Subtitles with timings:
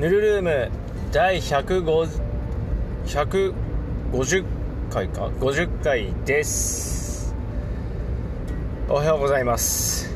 [0.00, 0.70] ヌルルーム
[1.12, 2.22] 第150
[3.04, 4.44] 150
[4.90, 7.34] 回か50回です。
[8.88, 10.10] おはようございます。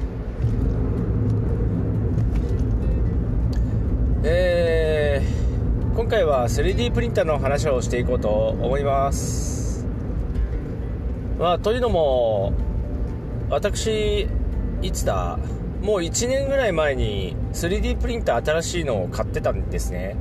[4.22, 9.86] えー、今回は 3D プリンターの話をしていこうと思います。
[11.38, 12.54] まあというのも
[13.50, 14.26] 私
[14.80, 15.38] いつだ？
[15.84, 20.16] もう1年ぐらい前に 3D プリンター新しいのを買ってたんですね。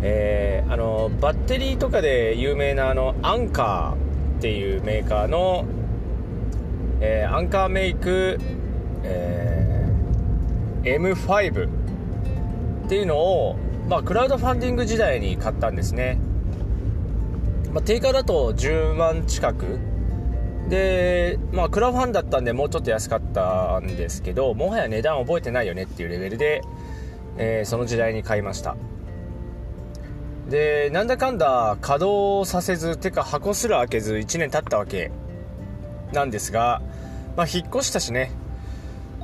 [0.00, 5.66] えー、あのバッテリーとかで有名なあのアンカーっていうメーカーの、
[7.02, 8.38] えー、アンカーメイク、
[9.04, 11.66] えー、M5
[12.86, 13.56] っていうのを、
[13.86, 16.18] まあ、クラウドファンディング時代に買ったんですね、
[17.70, 19.91] まあ、定価だと10万近く
[20.68, 26.62] で、まあ、クラファンだったんでもうちょっと安かったんですけどもはや値段覚えてないよねっていうレベルで、
[27.36, 28.76] えー、その時代に買いました。
[30.48, 35.12] でなんだかんだ稼働させずてか箱すら開けず1年経ったわけ
[36.12, 36.82] なんですが、
[37.36, 38.32] まあ、引っ越したしね、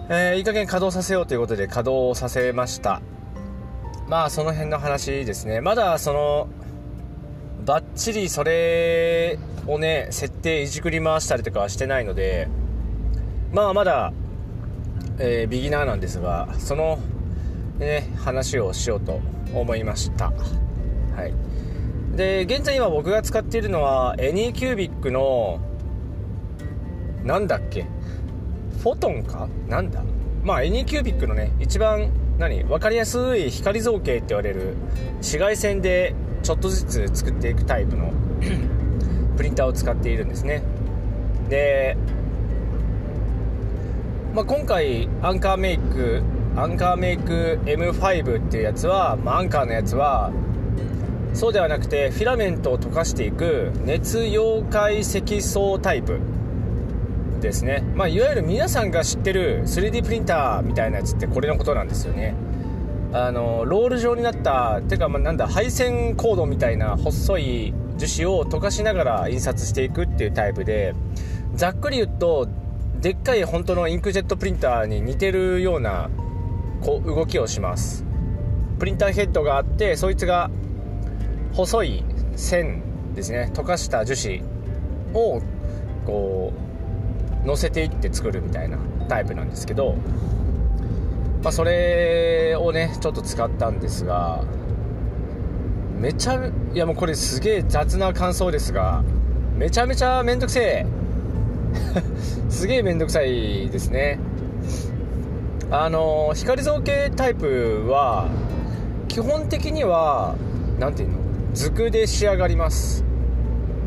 [0.08, 3.02] えー、いい加減稼働させようということで稼働させました。
[4.08, 5.60] まあその辺の話ですね。
[5.60, 6.48] まだその
[7.68, 12.48] バッチリそれをね設定いじくり回したりとかはしてないので
[13.52, 14.14] まあまだ、
[15.18, 16.98] えー、ビギナーなんですがその、
[17.78, 19.20] ね、話をしようと
[19.52, 20.30] 思いました。
[21.14, 22.16] はい。
[22.16, 25.60] で現在今僕が使っているのはエニーキュービックの
[27.22, 27.84] なんだっけ？
[28.82, 29.46] フォトンか？
[29.68, 30.02] なんだ？
[30.42, 32.08] まあエニーキュービックのね一番
[32.38, 32.64] 何？
[32.64, 34.74] 分かりやすい光造形って言われる
[35.16, 36.14] 紫外線で
[36.48, 38.10] ちょっとずつ作っていくタイプの
[39.36, 40.62] プリンターを使っているんですね。
[41.50, 41.94] で、
[44.34, 46.22] まあ、今回アンカーメイク
[46.56, 50.32] アンカーメイク M5 っていうやつは、まあ、アンカーのやつは
[51.34, 56.18] そうではなくてフィラメントを溶かしていく熱溶解積層タイプ
[57.42, 62.34] ですね、まあ、いわゆる皆さんが知ってる 3D プリンターみたいなやつってこれのことなんですよね。
[63.12, 70.94] あのロール状になったてかまあなんだ配線コードみたいな細い樹脂を溶かしながら印刷していくっていうタイプで
[71.54, 72.48] ざっくり言うと
[73.00, 76.10] でっかい本当のインクジェットプリンターに似てるような
[76.82, 78.04] こう動きをします。
[78.78, 80.50] プリンターヘッドがあってそいつが
[81.54, 82.04] 細い
[82.36, 82.82] 線
[83.14, 83.50] ですね。
[83.54, 84.42] 溶かした樹脂
[85.14, 85.40] を
[86.06, 86.52] こ
[87.44, 89.96] う乗せていって作るみたいなタイプなんですけど、
[91.42, 94.42] まあ、それをねちょっと使ったんですが
[95.98, 99.02] めちゃいやもうこれすげえ雑な感想ですが
[99.56, 100.86] めちゃめちゃめんどくせえ。
[102.48, 104.20] すげえめんどくさいですね。
[105.70, 108.28] あの光造形タイプは
[109.08, 110.36] 基本的には
[110.78, 111.18] 何ていうの？
[111.54, 113.04] 図工で仕上がります。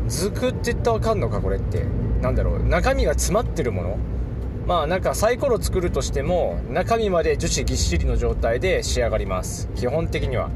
[0.08, 1.86] 図工って言ったらわかんのかこれって。
[2.20, 2.62] なんだろう。
[2.62, 3.96] 中身が詰まってるもの。
[4.66, 9.68] まあなんかサイコロ作るとしても中身まで樹脂ぎっしりの状態で仕上がります。
[9.74, 10.50] 基本的には。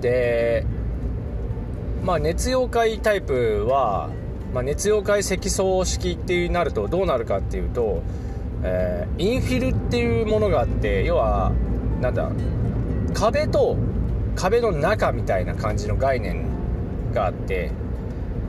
[0.00, 0.66] で
[2.04, 4.10] まあ熱溶解タイプは、
[4.52, 8.02] まあ、熱溶解積層式ってなるとどうなるかっていうと、
[8.62, 11.52] えー、インフィルっていうものがあって要は
[12.00, 12.30] なんだ
[13.14, 13.76] 壁と
[14.34, 16.46] 壁の中みたいな感じの概念
[17.12, 17.70] があって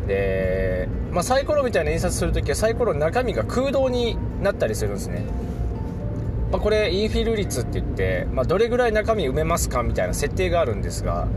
[0.08, 5.24] で、まあ、サイコロみたいな印刷するときはサイコロの中身が空洞になったりするんですね、
[6.52, 11.28] まあ、これインフィル率って言って、まあ、どれぐらい中身埋めますかみたいな設定があるんですが、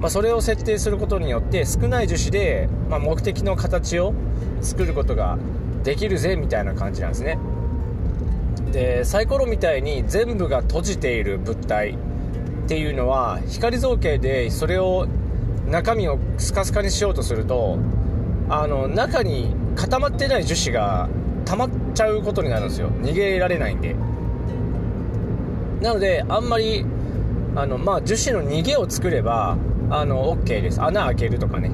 [0.00, 4.14] ま、それを設定することによって少ない樹脂で、ま、目的の形を
[4.62, 5.38] 作ることが
[5.84, 7.38] できるぜみたいな感じなんですね。
[8.72, 11.96] でサイコロみたいに全部が閉じている物体っ
[12.68, 15.08] ていうのは光造形でそれを
[15.68, 17.78] 中身をスカスカにしようとすると
[18.48, 21.08] あの中に固まってない樹脂が
[21.44, 22.90] 溜まっちゃうことになるんですよ。
[23.02, 23.94] 逃げられないんで。
[25.80, 26.84] なのであんまり
[27.54, 29.56] あの、まあ、樹脂の逃げを作れば
[29.90, 30.82] あの OK です。
[30.82, 31.70] 穴開けるとかね。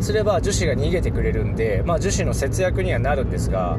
[0.00, 3.78] すれば樹脂が逃げてくれるんで、まあ、樹脂の節約にはなるんですが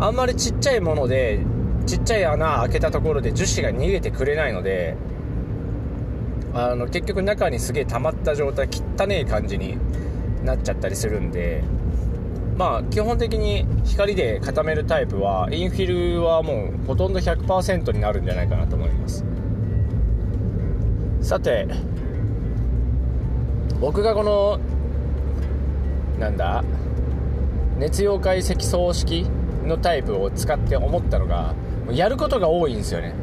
[0.00, 1.40] あんまりちっちゃいもので
[1.86, 4.96] ちっちゃい穴開けたところで樹脂が逃げてくれないので
[6.58, 9.76] あの結局中にすげえ溜まった状態汚ねえ感じに
[10.42, 11.62] なっちゃったりするんで
[12.56, 19.22] まあ基本的に光で固めるタイプはインフィルはもうほとんど100%になるんじゃないかなと思います。
[21.20, 21.68] さて
[23.78, 24.58] 僕がこの
[26.18, 26.64] なんだ
[27.78, 29.26] 熱溶解積層式
[29.64, 31.54] のタイプを使って思ったのが
[31.90, 33.14] やることが多いんですよね。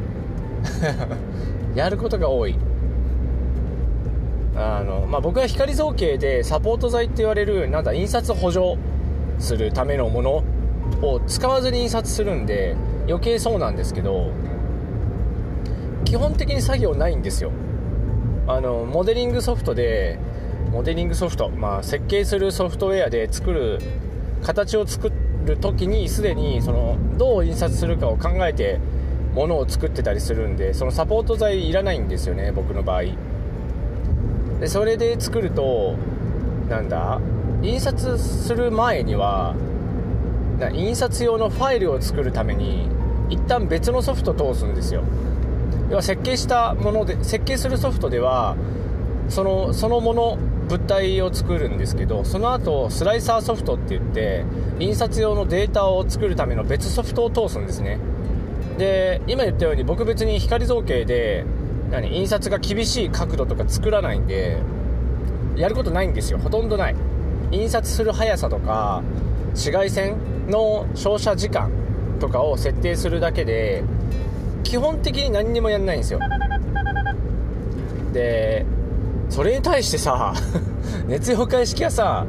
[1.74, 2.56] やることが多い。
[4.84, 8.76] の、まあ、僕は光造形でサポート剤って言われるなんだ印刷補助
[9.38, 10.44] するためのもの
[11.02, 12.76] を使わずに印刷するんで
[13.06, 14.30] 余計そうなんですけど
[16.04, 17.50] 基本的に作業ないんですよ。
[18.46, 20.18] あのモデリングソフトで
[20.70, 23.78] モデリングソフト、まあ、設計するソフトウェアで作る
[24.42, 25.10] 形を作
[25.46, 28.78] る時にすでにそのどう印刷するかを考えて
[29.34, 33.02] ものを作ってたりするんでそのサポート剤いらないんですよね僕の場合。
[34.64, 35.94] でそれで作ると
[36.70, 37.20] なんだ？
[37.60, 39.54] 印刷する前には
[40.58, 42.88] な印刷用のファイルを作るために
[43.28, 45.02] 一旦別のソフト通すんですよ。
[45.90, 48.56] 要は設計したもので設計するソフトでは
[49.28, 50.38] そのそのもの
[50.70, 54.46] 物体を作るんですけどその後スライサーソフトって言って
[54.78, 57.98] 印刷用のデータを作るための別ソフトを通すんですね。
[58.78, 61.44] で今言ったように僕別に光造形で
[61.94, 64.58] 何印刷が厳しい角度とか作らないんで
[65.54, 66.38] やることないんですよ。
[66.38, 66.96] ほとんどない。
[67.52, 69.02] 印刷する速さとか
[69.50, 70.16] 紫外線
[70.48, 71.70] の照射時間
[72.18, 73.84] とかを設定するだけで
[74.64, 76.18] 基本的に何にもやんないんですよ。
[78.12, 78.66] で
[79.30, 80.34] それに対してさ
[81.06, 82.26] 熱用開式はさ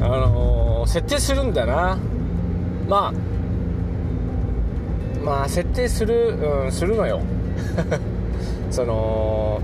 [0.00, 1.98] あのー、設定するんだな。
[2.88, 3.12] まあ
[5.24, 7.20] まあ設定する、うん、するのよ。
[8.74, 9.60] その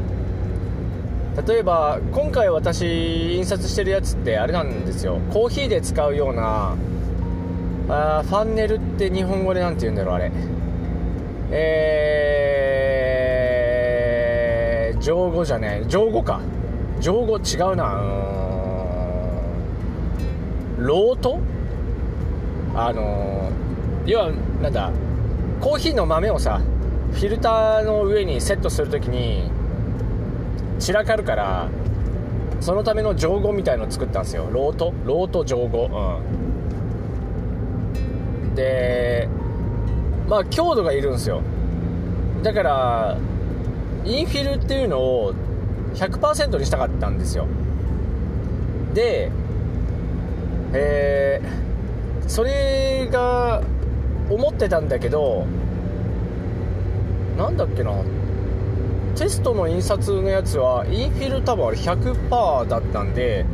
[1.44, 5.18] 例えば今回私印刷してるやつってあれなんですよ。
[5.32, 6.76] コーヒーで使うような
[7.88, 10.30] あ funnel って日本語で何て言うんだろうあれ。
[11.50, 16.40] えー、上語じゃねえ上語か。
[17.00, 17.96] 上語違うな。
[17.96, 17.98] う
[20.82, 21.40] んロート？
[22.76, 24.30] あのー、要は
[24.62, 24.92] なんだ
[25.60, 26.60] コーヒーの豆をさ
[27.12, 29.50] フィルターの上にセットするときに
[30.78, 31.68] 散らかるから
[32.60, 34.48] そのためのじょうごみたいのを作ったんですよ。
[34.50, 34.92] ロート？
[35.04, 36.20] ロートじょうごう
[38.48, 38.54] ん。
[38.54, 39.28] で
[40.28, 41.42] まあ強度がいるんですよ。
[42.42, 43.16] だから
[44.04, 45.34] インフィルっていうのを
[45.94, 47.46] 100%にしたかったんですよ。
[48.94, 49.30] で
[50.72, 53.62] えー、それが
[54.28, 55.46] 思ってたんだけど
[57.40, 57.92] なんだっけな。
[59.16, 63.46] テストの印刷のやつはインフィル多分あれ100%だったんで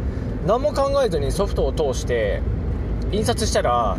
[0.44, 2.42] 何も考えずにソフトを通して
[3.12, 3.96] 印刷したら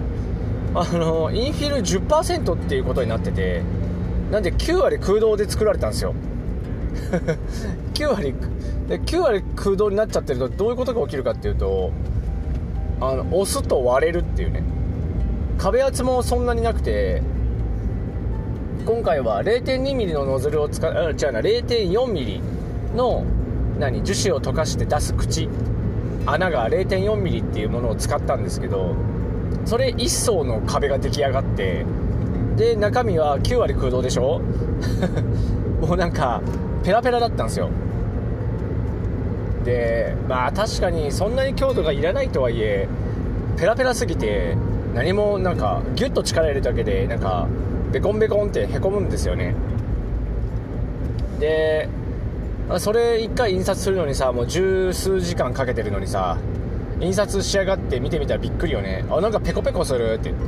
[0.75, 3.63] あのインフィル10%っていうことになってて
[4.29, 6.13] なんで9割空洞で作られたんですよ。
[7.93, 8.35] 9割
[8.89, 11.91] で9割空洞になっちゃってるとどういうことが起きるかっていうと
[12.99, 14.63] あの押すと割れるっていうね。
[15.57, 17.23] 壁圧もそんなになくて
[18.87, 23.25] 今回は 0.2mm のノズルを使う違うな 0.4mm の
[23.77, 25.49] 何樹脂を溶かして出す口。
[26.25, 28.95] 穴が 0.4mm っていうものを使ったんですけど
[29.65, 31.85] それ1層の壁が出来上がって
[32.57, 34.41] で中身は9割空洞でしょ？
[35.85, 36.41] もうなんか
[36.83, 37.69] ペラペラだったんですよ。
[39.65, 42.87] でまあ確かにそんなに強度がいらないとはいえ
[43.57, 44.55] ペラペラすぎて
[44.95, 47.47] 何もなんかギュッと力入れるだけでなんか
[47.91, 49.55] ベコンベコンってへこむんですよね。
[51.39, 51.87] で
[52.79, 56.37] それ1回印刷するのにさもう十数時間かけてるのにさ
[56.99, 59.05] 印刷し上がって見てみたらびっくりよね。
[59.09, 60.43] あなんかペコペコするって言っ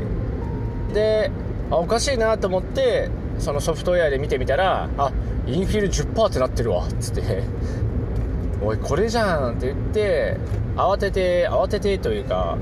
[0.89, 0.93] て。
[0.93, 1.31] で
[1.71, 5.11] あおかしいなと思ってそのソフトウェアで見てみたらあ
[5.45, 7.43] インフィル10%ってなってるわっつって。
[8.61, 10.35] おいこれじゃんって言って
[10.75, 12.57] 慌てて慌ててというか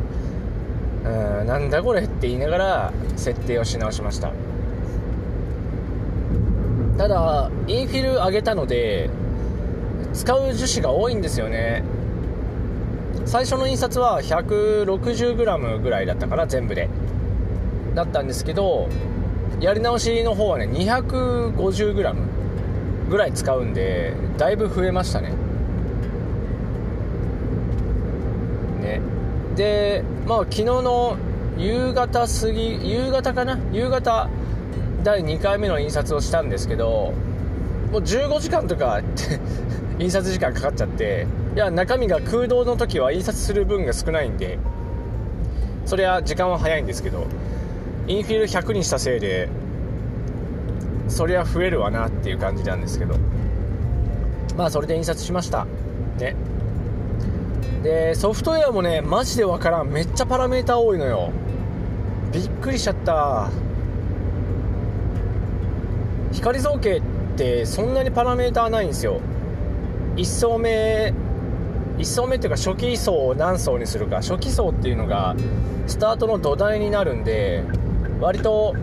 [1.04, 4.32] うんなんだこれって言いながら設定をし直しました。
[6.98, 9.10] ただインフィル上げたので
[10.14, 11.84] 使う樹脂が多いんですよね。
[13.26, 16.90] 最初の印刷は 160g ぐらいだったかな全部で。
[17.94, 18.88] だったんですけど
[19.60, 22.16] やり直しの方はね 250g
[23.10, 25.32] ぐらい使うんでだいぶ増えましたね。
[28.82, 29.02] ね。
[29.56, 31.18] でまあ昨日の
[31.58, 33.58] 夕方過ぎ夕方かな？
[33.74, 34.30] 夕方
[35.08, 37.14] 第2回目の印刷をしたんですけど
[37.94, 39.40] もう15時間とかって
[40.04, 44.60] 印刷時間かかっちゃっていや中身が空洞の時は印刷する分が少ないんで
[45.86, 47.26] それは時間は早いんですけど
[48.08, 49.48] インフィル100にしたせいで
[51.08, 53.16] そりゃ増えるわなっていう感じなんですけど
[54.58, 55.66] まあそれで印刷しました。
[56.20, 56.36] ね。
[57.82, 59.88] でソフトウェアもねマジでわからん。
[59.88, 61.30] めっちゃパラメータ多いのよ。
[62.34, 63.50] びっくりしちゃった。
[66.38, 67.02] 光造形っ
[67.38, 69.22] てそんなにパラメーターないんですよ
[70.16, 71.14] 1層目
[71.98, 75.36] 1層目っていうか初期層を何層にするか初期層っていうのが
[75.88, 77.64] スタートの土台になるんで
[78.20, 78.76] 割と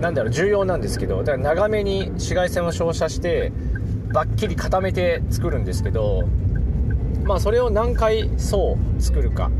[0.00, 3.52] なんだろう重要なんですけどだから長めに紫外線を照射して
[4.12, 6.28] バッキリ固めて作るんですけど
[7.24, 9.50] まあそれを何回層作るか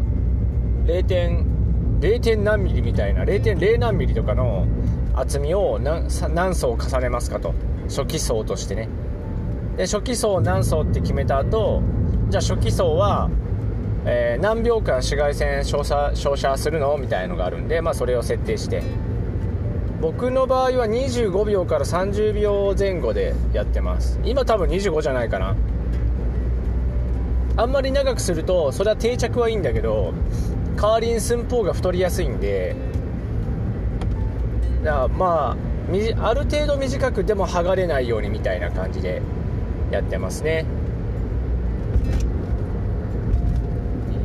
[0.87, 1.55] 0.
[2.01, 2.37] 0.
[2.43, 4.67] 何ミリみたいな0.0何ミリとかの
[5.15, 7.55] 厚みを何何層重ねますかと。
[7.89, 8.89] 初期層としてね。
[9.77, 11.83] で初期層何層って決めた後
[12.31, 13.29] じゃあ初期層は、
[14.07, 18.83] えー、何秒間紫外線照射照射するのみたいのがあるんで、まあ、それを設定して。
[20.01, 24.21] 僕の場合は25秒から30秒前後でやってます。
[24.23, 25.57] 今多分25じゃないかな。
[27.57, 30.13] あんまり長くするとそれは定着はいいんだけど
[30.77, 32.75] 代わりに寸法が太りやすいんで
[34.85, 39.21] だまあある程度短くでも剥がれないようにみたいな感じで
[39.91, 40.65] やってますね。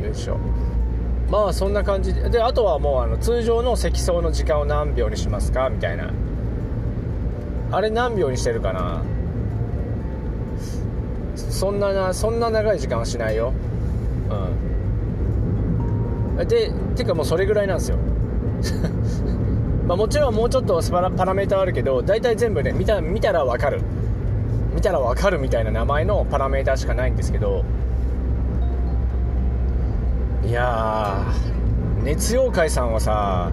[0.02, 0.38] よいしょ。
[1.30, 2.30] まあそんな感じで。
[2.30, 6.12] であとはもうあの通常の積層の時間を何秒にしますかみたいな。
[7.72, 9.02] あれ何秒にしてるかな？
[11.36, 13.52] そんななそんな長い時間はしないよ。
[16.38, 16.48] うん。
[16.48, 17.98] でてかもうそれぐらいなんですよ。
[19.90, 23.82] まあもちろんもうちょっとパラメーターあるけど大体全部ね見た見たら分かる。
[24.72, 27.64] 見たら分かるみたいな名前のパラメーターしかないんですけど。
[30.46, 31.26] いや
[32.04, 33.50] 熱妖怪さんはさ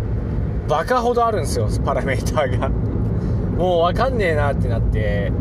[0.68, 2.70] バカほどあるんですよパラメーターが。
[3.58, 5.32] もう分かんねえなってなって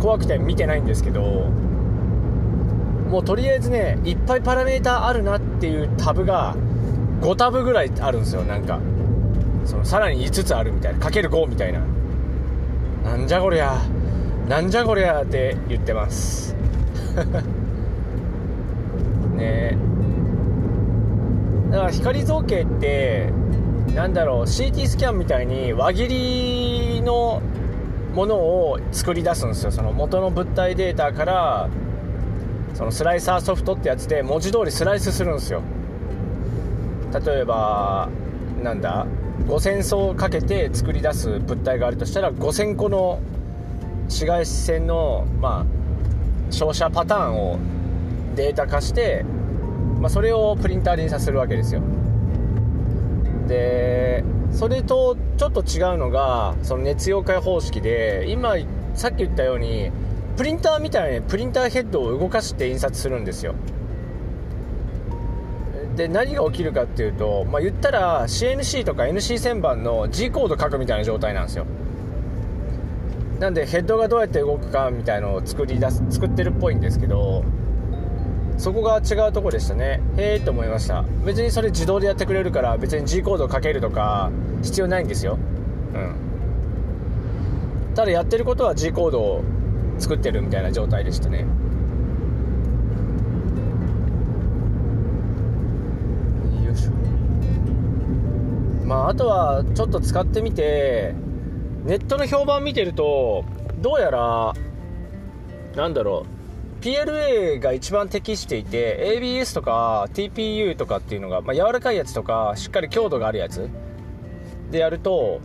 [0.00, 1.22] 怖くて見てないんですけど。
[3.08, 6.56] もうとりあえずねいっぱいパラメーターあるなっていうタブが
[7.20, 8.80] 5タブぐらいあるんですよなんか。
[9.68, 11.80] そのさらに5つあるみたいなかける5みたいな。
[13.04, 13.78] なんじゃこりゃ
[14.48, 16.56] なんじゃこりゃって言ってます。
[19.36, 19.40] ね。
[19.40, 19.76] え
[21.70, 23.30] だから光造形って
[23.94, 26.08] なんだろう CT スキャンみたいに輪切
[26.96, 27.42] りの
[28.14, 29.70] ものを作り出すんですよ。
[29.70, 31.68] その元の物体データから
[32.72, 35.60] そのスライサーソフトってやつで文字通りスライスするんですよ。
[37.26, 38.08] 例えば
[38.62, 39.06] なんだ？
[39.46, 43.20] 5000層かけて作り出す物体があるとしたら5000個の
[44.04, 45.66] 紫外線の、ま
[46.48, 47.58] あ、照射パターンを
[48.34, 49.24] データ化して
[49.98, 51.82] まあ、それをプリンターで印刷するわけですよ。
[53.48, 58.54] でそれとちょっと違うのがその熱溶解方式で今
[58.94, 59.90] さっき言ったように
[60.36, 63.54] プリンターみたいにプリンターヘッドを動かして印刷するんですよ。
[65.98, 71.66] で何が起きるかっていうと、まあ、言ったら CNC とか NC 旋盤の G コード書くみたいな状態なんですよ。
[73.40, 77.44] なんでヘッドがどうやって動くかみたいのを作り出す作ってるっぽいんですけど
[78.56, 80.00] そこが違うとこでしたね。
[80.16, 81.04] へえと思いました。
[81.24, 84.30] 別にそれ自動でやってくれるから別に G コードをかけるとか
[84.62, 85.36] 必要ないんですよ。
[85.94, 86.14] うん。
[87.96, 89.42] ただやってることは G コードを
[89.98, 91.44] 作ってるみたいな状態でしたね。
[98.88, 101.14] まああとはちょっと使ってみて
[101.84, 103.44] ネットの評判見てると
[103.80, 104.54] どうやら
[105.76, 106.24] なんだろ
[106.80, 113.68] う PLA が一番適していて ABS とか TPU とかっていうのが、まあ、柔らかいやつとかしっかり強度があるやつ
[114.70, 115.40] でやると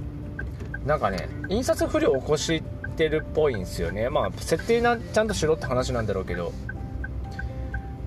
[0.86, 2.64] なんかね印刷不良を起こし
[2.96, 4.10] てるっぽいんですよね。
[4.10, 6.54] まあ設定なちゃんとしろって話なんだろうけど、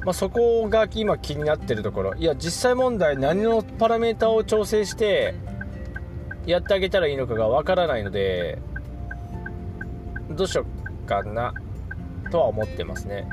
[0.06, 2.14] まあ、そこが今気になってるところ。
[2.14, 5.34] いや実際問題何のパラメータを調整して
[6.46, 8.60] やってあげたらいいのかがわからないので
[10.30, 10.64] どうしよ
[11.02, 11.54] っかな
[12.30, 13.28] とは思ってますね。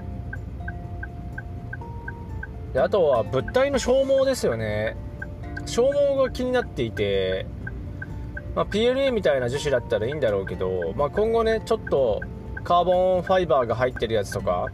[2.74, 4.98] であとは物体の消耗ですよね。
[5.68, 7.46] 消耗が気になっていて、
[8.56, 12.20] まあ、PLA みたいな樹脂だったらいいんだろうけど、まあ、今後ねちょっと
[12.64, 14.70] カーボンファイバーが入ってるやつとか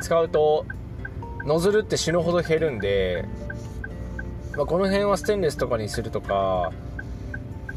[0.00, 0.66] 使うと
[1.44, 3.24] ノズルって死ぬほど減るんで、
[4.56, 6.72] まあ、この辺はステンレスとかにするとか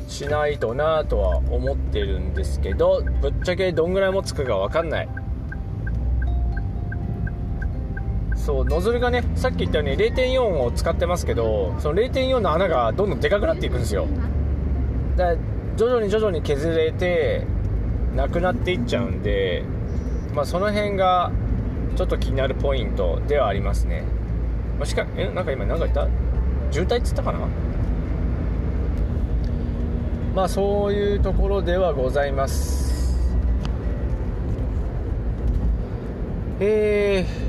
[0.07, 5.09] しないとなとは思ってるんですけどぶっちゃけどんぐらい持つかが分かんない。
[8.35, 14.07] そうノズルがねさっき言ったように0.4を使ってますけどその0.4の穴がどんどんでかくなっていくんですよ。
[15.15, 15.37] だから
[15.77, 17.45] 徐々に徐々に削れて
[18.15, 19.63] なくなっていっちゃうんで
[20.33, 21.31] まあその辺が
[21.95, 24.03] ちょっと気になるポイントではありますね、
[24.77, 26.07] まあ、しかえなんか今何か言った？
[26.71, 27.39] 渋滞っつったかな？
[30.35, 33.17] まあそういうところではございます。
[36.61, 37.48] えー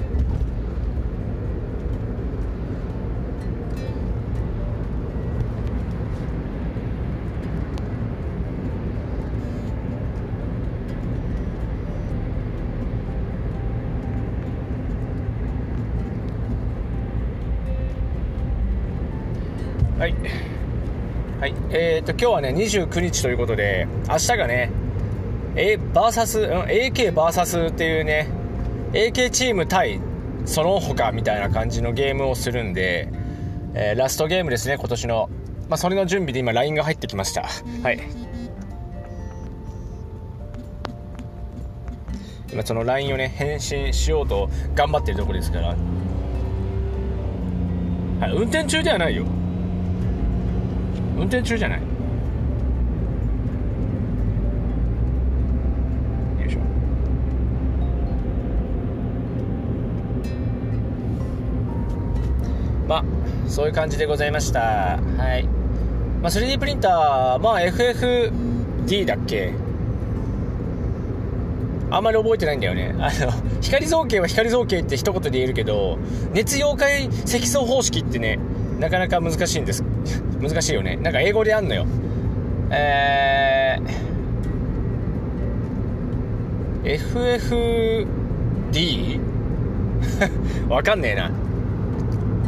[20.00, 20.14] はい。
[21.40, 21.54] はい。
[21.68, 24.72] えー、と今日はね29日ということで明日がね
[25.56, 28.30] A バーサス、うん、AK バーサスっていうね
[28.94, 30.00] AK チーム対
[30.46, 33.10] その他みたいな感じのゲームをするんで、
[33.74, 35.28] えー、ラストゲームですね今年の。
[35.68, 37.46] まあ、それの準備で今 LINE が入ってきました。
[37.82, 38.00] はい。
[42.50, 45.74] 今その LINE をね返信しようと頑張ってるところですから、は
[48.28, 49.26] い、運転中ではないよ。
[51.20, 51.80] 運転中じゃない。
[51.80, 51.84] よ
[56.46, 56.60] いしょ。
[62.88, 63.04] まあ
[63.46, 64.60] そういう感じでございました。
[65.18, 65.44] はい。
[66.22, 69.52] まあ 3D プリンターまあ FFD だっけ？
[71.90, 72.94] あんまり覚えてないんだよね。
[72.98, 75.98] あの、光造形は光造形って一言で言えるけど、
[76.32, 78.38] 熱溶解積層方式ってね、
[78.78, 79.84] なかなか難しいんです。
[80.40, 80.96] 難しいよね。
[80.96, 81.86] なんか英語であんのよ。
[82.70, 88.06] えー、
[88.72, 89.20] FFD?
[90.68, 91.30] わかんねえな。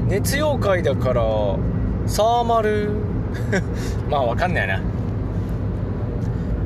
[0.09, 1.23] 熱溶解だから、
[2.07, 2.91] サーマル？
[4.11, 4.81] まあわかんないな。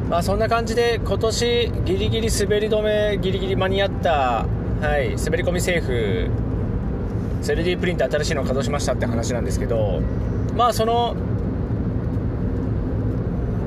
[0.09, 4.47] まあそんな感じで今年ギリギリ滑り止めギリギリ間に合った
[4.80, 6.30] はい滑り込みセーフ
[7.43, 10.00] 3D プリンター新しいのを稼働しましたって話なんですけど
[10.55, 11.14] まあその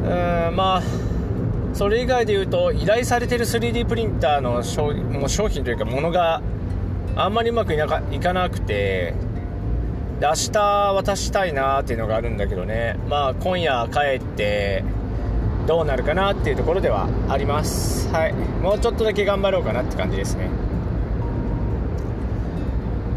[0.04, 0.82] うんまあ
[1.74, 4.92] それ以外で言うと依頼されてる 3D プリンターの商
[5.48, 6.42] 品というかものが
[7.16, 9.14] あんまりうまくいかいかなくて
[10.20, 12.98] で明日渡したいなっていうのがあるんだけどね。
[13.08, 14.84] まあ今夜帰って
[15.66, 18.10] どうなるかなっていうところではあります。
[18.10, 18.34] はい。
[18.34, 20.50] もうちょっとだけ頑張ろうかなって感じですね。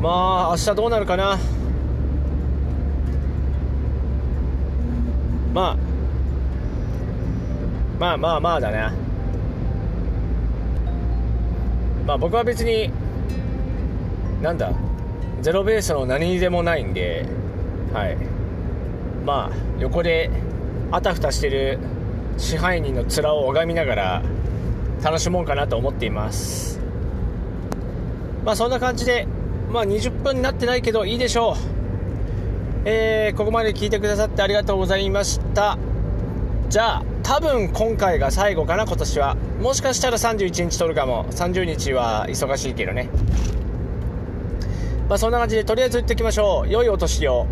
[0.02, 1.38] まあ明日どうなるかな。
[5.54, 5.76] まあ
[8.00, 8.92] まあまあまあだな。
[12.04, 12.90] まあ僕は別に
[14.42, 14.72] なんだ
[15.40, 17.24] ゼロベースの何にでもないんで
[17.92, 18.16] はい。
[19.24, 20.30] まあ横で
[20.90, 21.78] あたふたしてる
[22.38, 24.22] 支配人の面を拝みながら
[25.00, 26.80] 楽しもうかなと思っています。
[28.44, 29.28] まあそんな感じで
[29.72, 31.56] まあ20分になってないけどいいでしょう。
[32.84, 35.78] えー、ここまで聞いてくださってありがとうございました。
[36.68, 39.36] じゃあ多分今回が最後かな今年は。
[39.60, 41.24] もしかしたら31日撮るかも。
[41.30, 43.08] 30日は忙しいけどね。
[45.08, 46.70] まあそんな感じでとりあえず行ってきましょう。
[46.70, 47.46] 良いお年を。